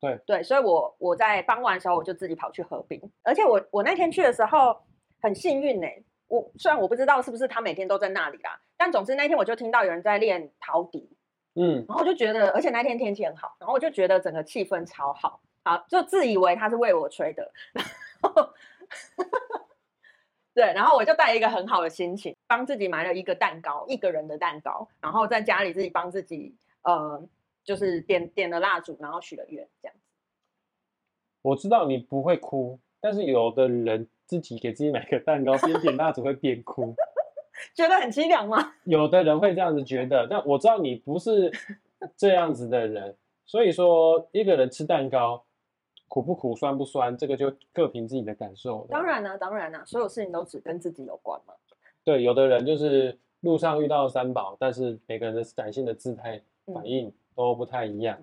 [0.00, 0.20] 对。
[0.26, 4.76] 对，所以我我在傍晚的时候我就自己跑去河滨，而且我我那天去的时候
[5.22, 5.86] 很幸运呢、
[6.28, 11.08] 我虽然我不知道是不是他每天都在那里啦，但总之那天我就听到有人在练陶笛，
[11.54, 17.84] 嗯，然后我就觉得，而且那天天气很好，然后我就觉得整个气氛超好，好就自以为他是为我吹的，然
[18.34, 18.50] 后
[20.56, 27.22] 对，然后我就带一个很好的心情，帮自己买了一个蛋糕，一个人的蛋糕，然后在家里自己帮自己呃，
[27.62, 30.02] 就是点点了蜡烛，然后许了愿，这样子。
[31.42, 36.94] 我知道你不会哭，但是有的人自己给自己买个蛋糕，边点蜡烛会边哭。
[37.76, 38.72] 觉得很凄凉吗？
[38.84, 41.52] 有的人会这样子觉得，但我知道你不是
[42.16, 43.14] 这样子的人，
[43.44, 45.44] 所以说一个人吃蛋糕
[46.08, 48.86] 苦不苦、酸不酸，这个就各凭自己的感受了。
[48.90, 51.54] 当，然呢、当然呢、所有事情都只跟自己有关嘛。
[52.04, 58.18] 对，有的人就是路上遇到三宝，但是每个人的展现的姿态、反嗯应都不太一样。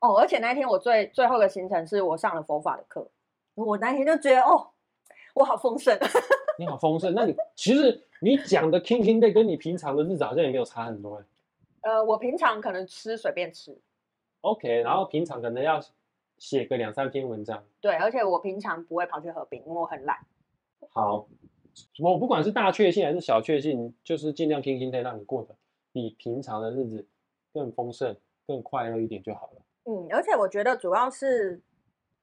[0.00, 3.08] 哦，而且那一天我最最后的行程是我上了佛法的课，
[3.54, 4.68] 我那天就觉得哦，
[5.34, 5.96] 我好丰盛。
[6.58, 11.24] 你好丰盛，那你其实你讲的 King King Day 跟你平常的日子好像也没有差很多欸
[11.82, 13.76] 呃，我平常可能吃随便吃
[14.42, 15.80] ，OK，然后平常可能要
[16.42, 17.64] 写个两三篇文章。
[17.80, 20.18] 对，而且我平常不会跑去河滨，因为我很懒。
[20.90, 21.28] 好，
[22.00, 25.54] 我不管是大确幸还是小确幸，就是尽量 King King Day 让你过得
[25.92, 27.06] 比平常的日子
[27.52, 29.62] 更丰盛、更快乐一点就好了。
[29.84, 31.62] 嗯，而且我觉得主要是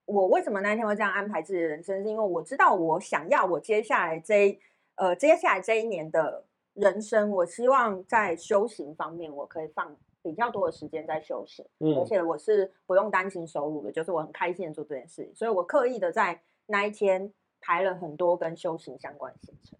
[0.03, 4.59] 我为什么那一天会这样安排自己的人生，是因为我知道我想要我接下来这一
[4.95, 11.65] 呃接下来这一年的人生，我希望在修行方面我可以放比较多的时间在修行。
[11.79, 19.77] 而嗯，且我是不用担心收入的，就是我很开心的做这件事情，所以我刻意的在那一天排了很多跟修行相关的行程。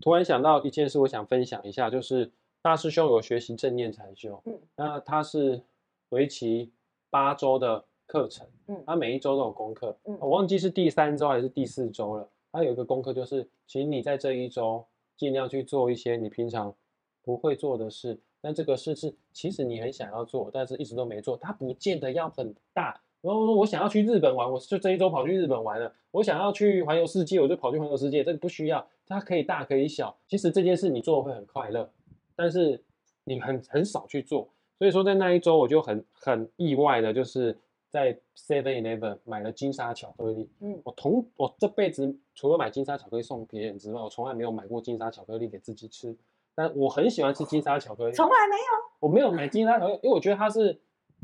[0.00, 2.30] 突然想到一件事，我想分享一下，就是
[2.62, 5.62] 大师兄有学习正念禅修，嗯，那他是
[6.10, 6.72] 为期
[7.10, 12.28] 八周的课程，嗯他每一周都有功课，嗯我忘记是第三周还是第四周了。
[12.52, 14.84] 他有一个功课就是，请你在这一周
[15.16, 16.74] 尽量去做一些你平常
[17.22, 23.00] 不会做的事，但这个事是其实你很想要做，但是一直都没做，它不见得要很大。
[23.22, 25.92] 然后我想要去日本玩，我就这一周跑去日本玩了。
[26.12, 28.22] 我想要去环游世界，我就跑去环游世界。
[28.22, 30.16] 这个不需要，它可以大可以小。
[30.28, 31.90] 其实这件事你做会很快乐，
[32.36, 32.84] 但是
[33.24, 34.48] 你很很少去做。
[34.78, 37.58] 所以说在那一周我就很很意外的，就是
[37.96, 40.50] 在 Seven Eleven 买了金沙巧克力。
[40.60, 46.14] 嗯我同我这辈子除了买金沙巧克力送别人之外，我从来没有买过金沙巧克力给自己吃。
[46.54, 48.62] 但我很喜欢吃金沙巧克力，从来没有
[49.00, 50.78] 我没有买金沙巧克力，因为我觉得它是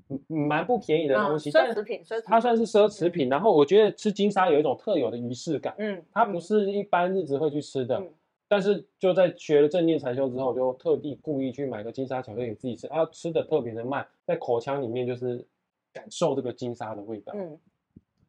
[0.08, 3.28] 嗯蛮不便宜的东西，嗯、奢侈品，奢侈品它算是奢侈品。
[3.28, 7.98] 然后我觉得吃金沙有一种特有的仪式感，嗯，它不是一般日子会去吃的。
[7.98, 8.10] 嗯
[8.52, 15.42] 但是就在学了正念禅修之后，就特地故意去买个金沙巧克力给自己吃，啊，吃的特别的慢，在口腔里面就是
[15.92, 17.32] 感受这个金沙的味道。
[17.36, 17.58] 嗯，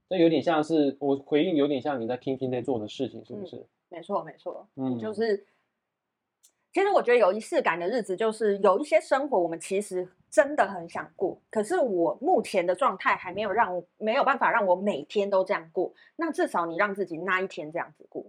[0.09, 3.65] 这有点像是我回应，有点像你在 King King Day 做的事情，是不是？
[3.89, 5.45] 没错没错，嗯，就是。
[6.73, 15.93] 其实我觉得有仪式感的日子，就是有一些生活我们其实真的很想过，可是我目前的状态还没有让我没有办法让我每天都这样过。
[16.15, 18.25] 那至少你让自己那一天这样子过，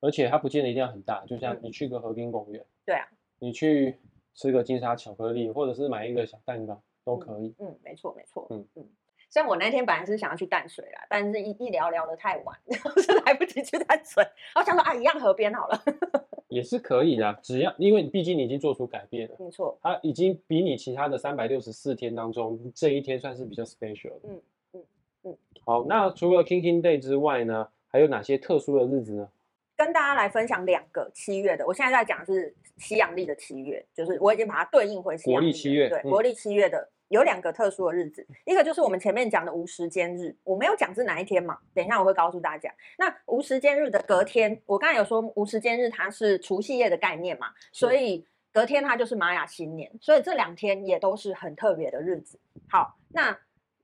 [0.00, 3.96] 而且它不见得一定要很大，就像嗯你去个河滨公园，对啊，你去
[4.34, 7.54] 吃个金沙巧克力，或者是买一个小蛋糕都可以。
[7.58, 8.86] 嗯，没错没错，嗯嗯
[9.30, 12.58] 虽然我那天本来是想要去淡水啦，但是一一聊聊的太晚，
[13.02, 14.22] 是来不及去淡水。
[14.54, 15.82] 然后想说啊，一样河边好了。
[16.48, 24.28] 也是可以的，只要因为毕竟你已经做出改变了，没错，它已经比你其他的三百六十四天当中这一天算是比较 special 的。
[24.28, 24.42] 嗯
[24.72, 24.84] 嗯
[25.24, 25.36] 嗯。
[25.66, 29.28] 好，那除了 King King Day 之外呢，还有哪些特殊的日子呢？
[29.76, 42.72] 跟大家来分享两个七月的，我现在在讲的是西洋历的七月，就是我已经把它对应回西洋国历历七月嗯对国历七月的有两个特殊的日子，一个就是我们前面讲的无时间日，我没有讲是哪一天嘛，等一下我会告诉大家。
[42.98, 52.38] 那无时间日的隔天，我刚才有说无时间日它是除夕夜的概念嘛，所以隔天它就是玛雅新年，所以这两天也都是很特别的日子。
[52.68, 53.38] 好，那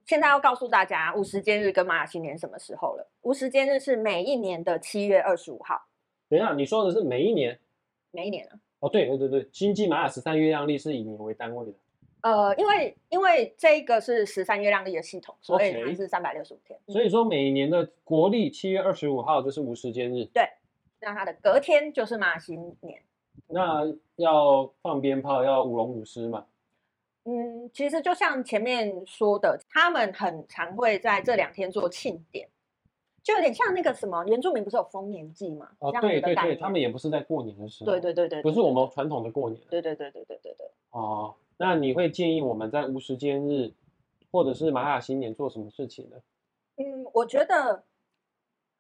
[0.05, 3.11] 现在要告诉大家无时间日跟玛雅新年什么时候了？
[3.23, 5.81] 无时间日是每一年的七月二十五号，
[6.29, 7.59] 等一下，你说的是每一年？
[8.11, 8.61] 每一年啊。
[8.81, 11.73] 哦，对对对对，星际玛雅十三月亮历是以年为单位的。
[12.25, 16.81] 呃，因为因为这个是十三月亮历的系统，所以它是三百六十五天。
[16.89, 20.43] 所以说每年的国历七月二十五号就是无时间日，对
[21.01, 23.03] 那它的隔天就是玛雅新年。
[23.47, 23.83] 那
[24.17, 26.47] 要放鞭炮，要舞龙舞狮嘛。
[27.25, 32.49] 嗯，其实就像前面说的，他们很常会在这两天做庆典，
[33.23, 35.69] 就有点像那个什么原住民不是有丰年祭嘛？
[35.81, 39.61] 哦，对对对，他们也不是在过年的时候，对对对对，不是我对们传统的过年。
[39.69, 40.67] 对对对对对对对。
[40.91, 43.73] 哦，那你会建议我们在无时间日
[44.31, 46.17] 或者是玛雅新年做什么事情呢？
[46.77, 47.85] 嗯，我觉得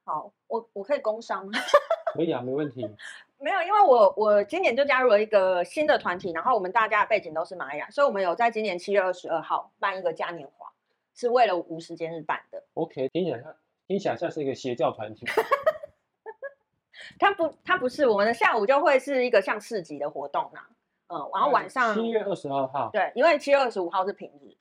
[0.04, 1.52] 好，我我可以工商吗？
[2.14, 2.88] 可以啊，没问题。
[3.38, 10.72] 没有，因为我我今年就加入了一个新的团体，然后我们大家的背景都是玛雅，所以我们有在今年七月二十二号办一个嘉年华，
[11.14, 12.62] 是为了无时间日办的。
[12.74, 13.54] OK，听起来像
[13.86, 15.26] 听起来像是一个邪教团体。
[17.18, 20.66] 它不，它不是我们的下午就会是一个像市集的活动啦，
[21.14, 22.90] 嗯，然后晚上七月二十二号。
[22.92, 24.52] 对，因为七月二十五号是平日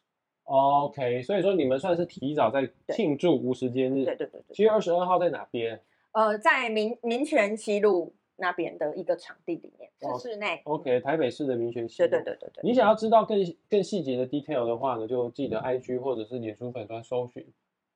[0.46, 4.06] ，OK，所以说你们算是提早在庆祝无时间日。
[4.06, 12.12] 对对对对，七月二十二号在哪边呃，在民民权西路那边的一个场地里面，哦是室内，？OK，台北市的民权西对路。
[12.12, 13.38] 对对对对，你想要知道更
[13.70, 17.46] 更细节的 detail 的话呢，就记得 IG 或者是脸书粉专搜寻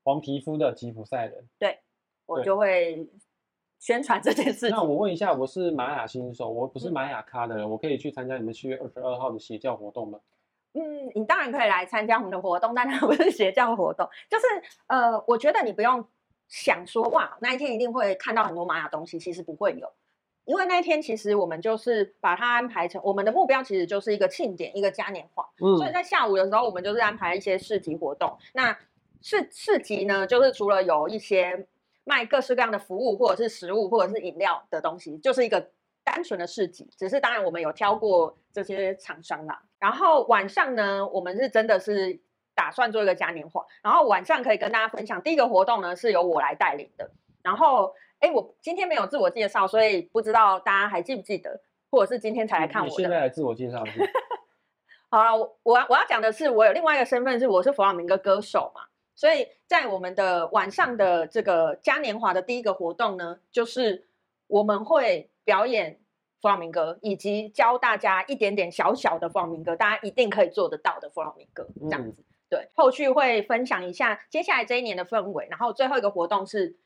[0.03, 1.47] 黄皮肤的吉普赛人。
[1.59, 1.77] 对
[2.25, 3.07] 我就会
[3.79, 4.81] 宣传这件事那。
[4.81, 10.19] 我问一下，我是玛雅新手，我不是嗯玛雅咖的人，我可以去参加你们七月二十二号的邪教活动吗？
[10.73, 14.45] 嗯，你当然可以来参加我们的活动，但它 不是邪教活动，就是
[14.87, 16.05] 呃，我觉得你不用
[16.47, 19.91] 想说哇，那一天一定会看到很多玛雅东西，其实不会有，
[20.45, 28.37] 因为那一天其实我们就是把它安排成我们的目标，其实就是一个庆典，一个嘉年华，嗯所以在下午的时候，我们就是安排一些市集活动。
[28.53, 28.77] 那
[29.21, 31.67] 市市集呢，就是除了有一些
[32.07, 35.69] 卖各式各样的服务，或者是食物，或者是饮料的东西，就是一个
[36.05, 36.89] 单纯的市集。
[36.97, 39.61] 只是当然我们有挑过这些厂商啦。
[39.77, 42.17] 然后晚上呢，我们是真的是
[42.55, 45.21] 打算做一个嘉年华，然后晚上可以跟大家分享。
[45.21, 47.11] 第一个活动呢是由我来带领的，
[47.43, 51.59] 然后哎，我今天没有自我介绍，所以不知道大家还记不记得，
[51.91, 52.95] 或者是今天才来看我的。
[52.95, 53.83] 现在来自我介绍？
[55.11, 58.81] 好啊，我我要我要讲的是，我有另外一个身份是我是弗朗明哥歌手嘛，
[59.17, 64.08] 所以在我们的晚上的这个嘉年华的第一个活动呢，就是
[64.45, 65.99] 我们会表演
[66.39, 72.23] 弗朗明哥，以及教大家一点点小小的弗朗明哥，大家一定可以做得到的弗朗明哥这样嗯子。
[72.47, 76.77] 对，后续会分享一下接下来这一年的氛围，然后最后一个活动是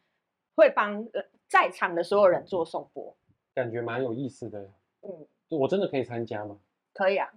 [0.56, 3.13] 会帮呃在场的所有人做颂钵。
[3.54, 4.72] 感觉蛮有意思的。
[5.02, 6.58] 嗯，我真的可以参加吗？
[6.94, 7.30] 可以啊，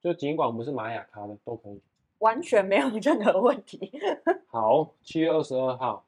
[0.00, 1.82] 就尽管我们是玛雅咖的都可以。
[2.22, 3.90] 完全没有任何问题。
[4.46, 6.06] 好，七月二十二号，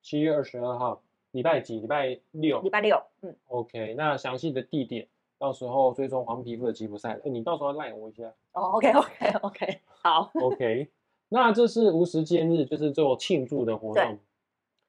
[0.00, 1.02] 七月二十二号，
[1.32, 1.80] 礼拜几？
[1.80, 2.70] 礼拜六礼。
[2.70, 8.32] 拜六，嗯，OK，那详细的地点，到时候追踪黄皮肤的吉普赛人，哎你到时候赖我一下。
[8.52, 10.30] 哦，OK，OK，OK， 好。
[10.40, 10.88] OK，
[11.28, 14.18] 那这是无时间日，就是做庆祝的活动，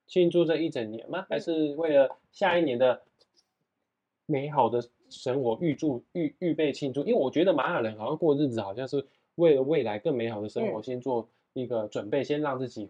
[0.06, 1.26] 庆祝这一整年吗？
[1.28, 3.02] 还嗯是为了下一年的
[4.28, 7.02] 美好的生活预祝预预备庆祝？
[7.02, 9.04] 因为我觉得玛雅人好像过日子，好像是
[9.38, 12.88] 为了未来更美好的生活，嗯先做一个准备，先让自己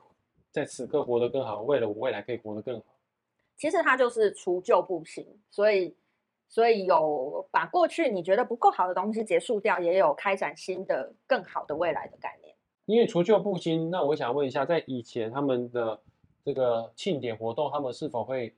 [0.51, 2.85] 在此刻活得更好，为了我未来可以活得更好。
[3.55, 5.95] 其实它就是除旧布新，所以
[6.47, 12.55] 所以有把过去你觉得不够好的东西结束掉，也有开展新的更好的未来的概念。
[12.85, 15.99] 因为除旧布新，那我想问一下，在以前他们的
[16.45, 18.55] 这个庆典活动，他们是否会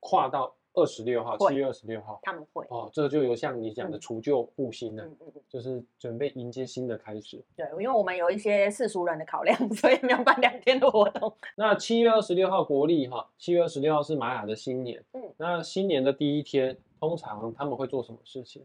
[0.00, 2.20] 跨到二十六号，会七月二十六号？
[2.22, 7.44] 他们会，哦，这就有像你讲的嗯除旧布新了，嗯嗯嗯，就是准备迎接新的开始。
[7.56, 11.34] 对，因为我们有一些世俗人的考量， 所以没有办两天的活动。
[11.56, 15.02] 那七月二十六号国历哈，七月二十六号是玛雅的新年。
[15.12, 18.64] 嗯，那新年的第一天，通常他们会做什么事情？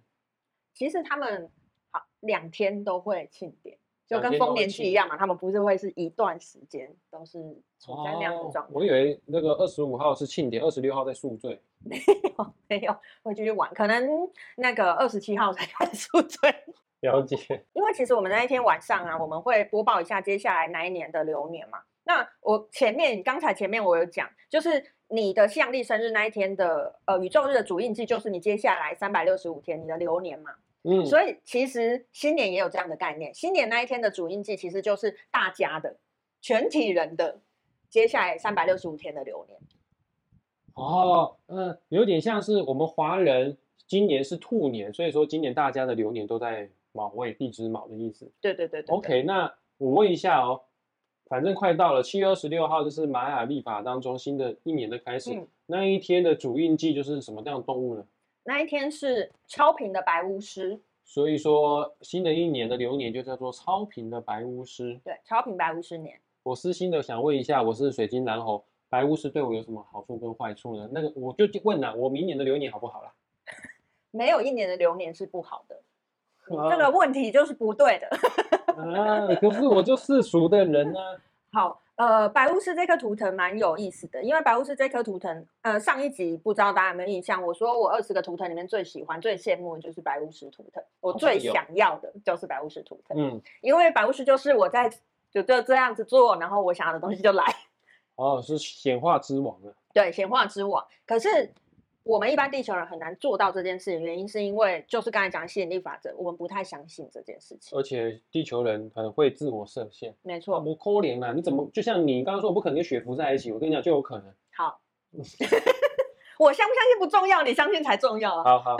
[0.73, 1.49] 其实他们
[1.91, 3.77] 好两天都会庆典，
[4.11, 7.39] 就跟丰年祭一样嘛，他们不是会是一段时间都是
[7.79, 8.71] 处在那样的哦状态。
[8.73, 11.61] 我以为那个二十五号是庆典，二十六号在宿醉。
[11.87, 11.97] 没
[12.37, 16.53] 有没有会继续玩，可能那个二十七号才开始宿醉。
[17.01, 17.37] 了解，
[17.73, 21.79] 因为其实我们那一天晚上啊，我们会播报一下接下来哪一年的流年嘛。
[22.03, 30.51] 那我前面刚才前面我有讲，就是你的西洋历生日那一天的呃宇宙日的主印记，就是你接下来三百六十五天你的流年嘛。
[30.83, 35.97] 嗯，所以其实新年也有这样的概念，新年那一天的主印记其实就是大家的
[36.41, 37.39] 全体人的
[37.89, 39.59] 接下来三百六十五天的流年。
[40.73, 48.31] 哦，嗯，有点像是我们华人今年是兔年，所以说今年大家的流年都在卯位地支卯的意思。
[48.41, 50.61] 对对对对对 OK，那我问一下哦，
[51.25, 58.05] 反正快到了七月二十六号，就是玛雅历法当中新的一年的开始，嗯那一天的主印记就是什么样的动物呢？
[58.51, 64.99] 那一天是超频的白巫师，所以说新的一年的流年就叫做超频的白巫师。
[65.05, 66.19] 对，超频白巫师年。
[66.43, 70.89] 我私心的想问一下，我是水晶蓝猴，白巫师对我有什么好处跟坏处呢？
[70.91, 73.13] 那个我就问了，我明年的流年好不好啦？
[74.11, 75.81] 没有一年的流年是不好的，
[76.69, 78.09] 这个问题就是不对的。
[78.75, 80.99] 啊，可是我就世俗的人呢、
[81.53, 87.39] 好，呃，白巫师这颗图腾蛮有意思的，因为白巫师这颗图腾，呃，上一集不知道大家有没有印象？
[87.43, 94.89] 我说我二十个图腾里面最喜欢、最羡慕的就是白巫师图腾，我最想要的就是白巫师图腾，嗯，因为白巫师就是我在
[95.29, 97.45] 就就这样子做，然后我想要的东西就来，
[98.15, 99.69] 哦，是显化之王啊。
[99.93, 100.83] 对，显化之王。
[101.05, 101.53] 可是
[102.03, 107.77] 我们一般地球人很难做到这件事情，原因是因为就是刚才讲吸引力法则，我们不太相信这件事情。
[107.77, 111.31] 而且地球人很会自我设限，没错，不可怜啊！
[111.35, 114.33] 你怎么就像你刚刚说，我不可能跟雪芙在一起，我跟你讲就有可能。
[114.55, 114.81] 好，
[116.39, 118.43] 我相不相信不重要，你相信才重要啊。
[118.43, 118.77] 好好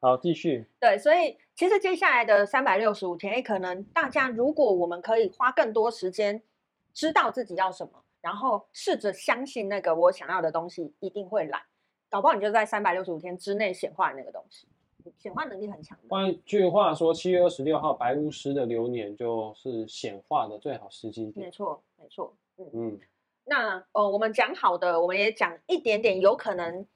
[0.00, 0.64] 好，继续。
[0.78, 6.40] 对，所以其实接下来的三百六十五天，诶可能大家如果我们可以花更多时间
[6.94, 11.60] 知道自己要什么，然后试着相信那个我想要的东西一定会来，
[12.10, 14.66] 搞不好你就在三百六十五天之内显化那个东西，
[15.16, 15.96] 显化能力很强。
[16.08, 21.46] 换句话说，七月二十六号白巫师的流年就是显化的最好时机点。
[21.46, 22.34] 没错，没错。
[22.56, 23.00] 嗯，嗯，
[23.44, 26.86] 那呃，我们讲好的，我们也讲一点点有可能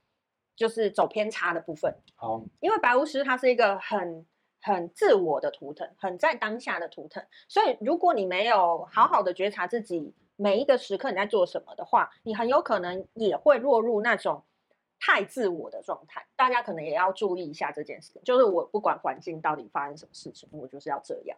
[0.56, 1.94] 就是走偏差的部分。
[2.14, 4.26] 好，因为白巫师它是一个很
[4.60, 14.42] 很自我的图腾，很在当下的图腾，所以如果你没有好好的觉察自己每一个时刻你在做什么的话，你很有可能也会落入那种
[15.04, 16.24] 太自我的状态。
[16.36, 21.36] 大家可能也要注意一下这件事情，就是我不管环境到底发生什么事情，我就是要这样。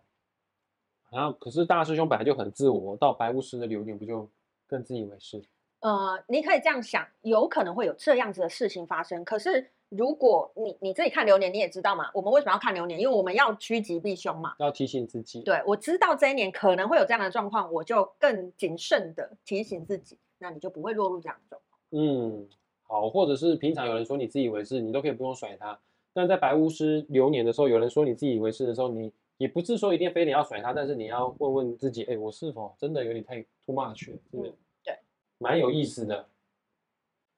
[1.10, 4.28] 然后可是大师兄本来就很自我，到白巫师的流年不就
[4.66, 5.42] 更自以为是？
[5.80, 9.24] 呃，你可以这样想，有可能会有这样子的事情发生。
[9.24, 12.98] 可是如果你你自己看流年，你也知道嘛，我们为什么要看流年？
[12.98, 14.54] 因为我们要趋吉避凶嘛。
[14.58, 15.42] 要提醒自己。
[15.42, 21.80] 对，我知道这一年可能会有这样的状况，我就更谨慎的提醒自己，那你就不会落入这样的状况。
[21.90, 22.48] 嗯，
[22.84, 25.78] 好，或者是平常有人说你自以为是，你都可以不用甩他。
[26.12, 34.16] 但在白巫师流年的时候，有人说你自以为是的时候，你也不是说一定非得要甩他，但是你要问问自己，哎，我是否真的有点太 too much 了？
[34.30, 34.54] 真的，嗯
[34.84, 34.98] 对，
[35.38, 36.26] 蛮有意思的。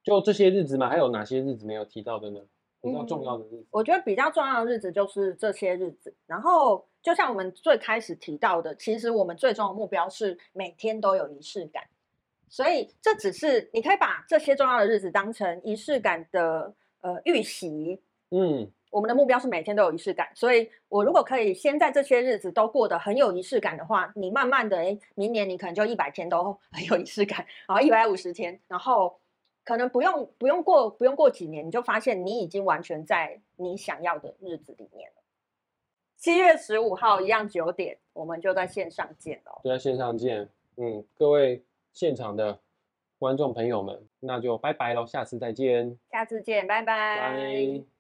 [0.03, 2.41] 就这些日子嘛，还有哪些日子没有提到的呢？
[2.83, 3.67] 比较重要的日子。
[3.71, 6.15] 我觉得比较重要的日子就是这些日子。
[6.27, 11.83] 然后，就像我们最开始提到的，其实我们最终的目标是每天都有仪式感。
[12.49, 18.01] 所以，这只是你可以把这些重要的日子当成仪式感的呃预习。
[18.31, 29.19] 嗯，我们的目标是每天都有仪式感，所以我如果可以先在这些日子都过得很有仪式感的话，你慢慢的，哎，明年你可能就一百天都 很有仪式感，然后一百五十天，然后
[29.65, 35.23] 可能不用不用过不用过几年，你就发现你已经完全在你想要的日子里面了。
[36.17, 39.61] 七月十五号一样九点，我们就在线上见哦。
[39.63, 40.49] 就在线上见。
[40.77, 41.63] 嗯，各位
[41.97, 42.61] 现场的
[43.19, 47.19] 观众朋友们，那就拜拜喽，下次再见，下次见，拜拜。
[47.19, 47.96] 拜。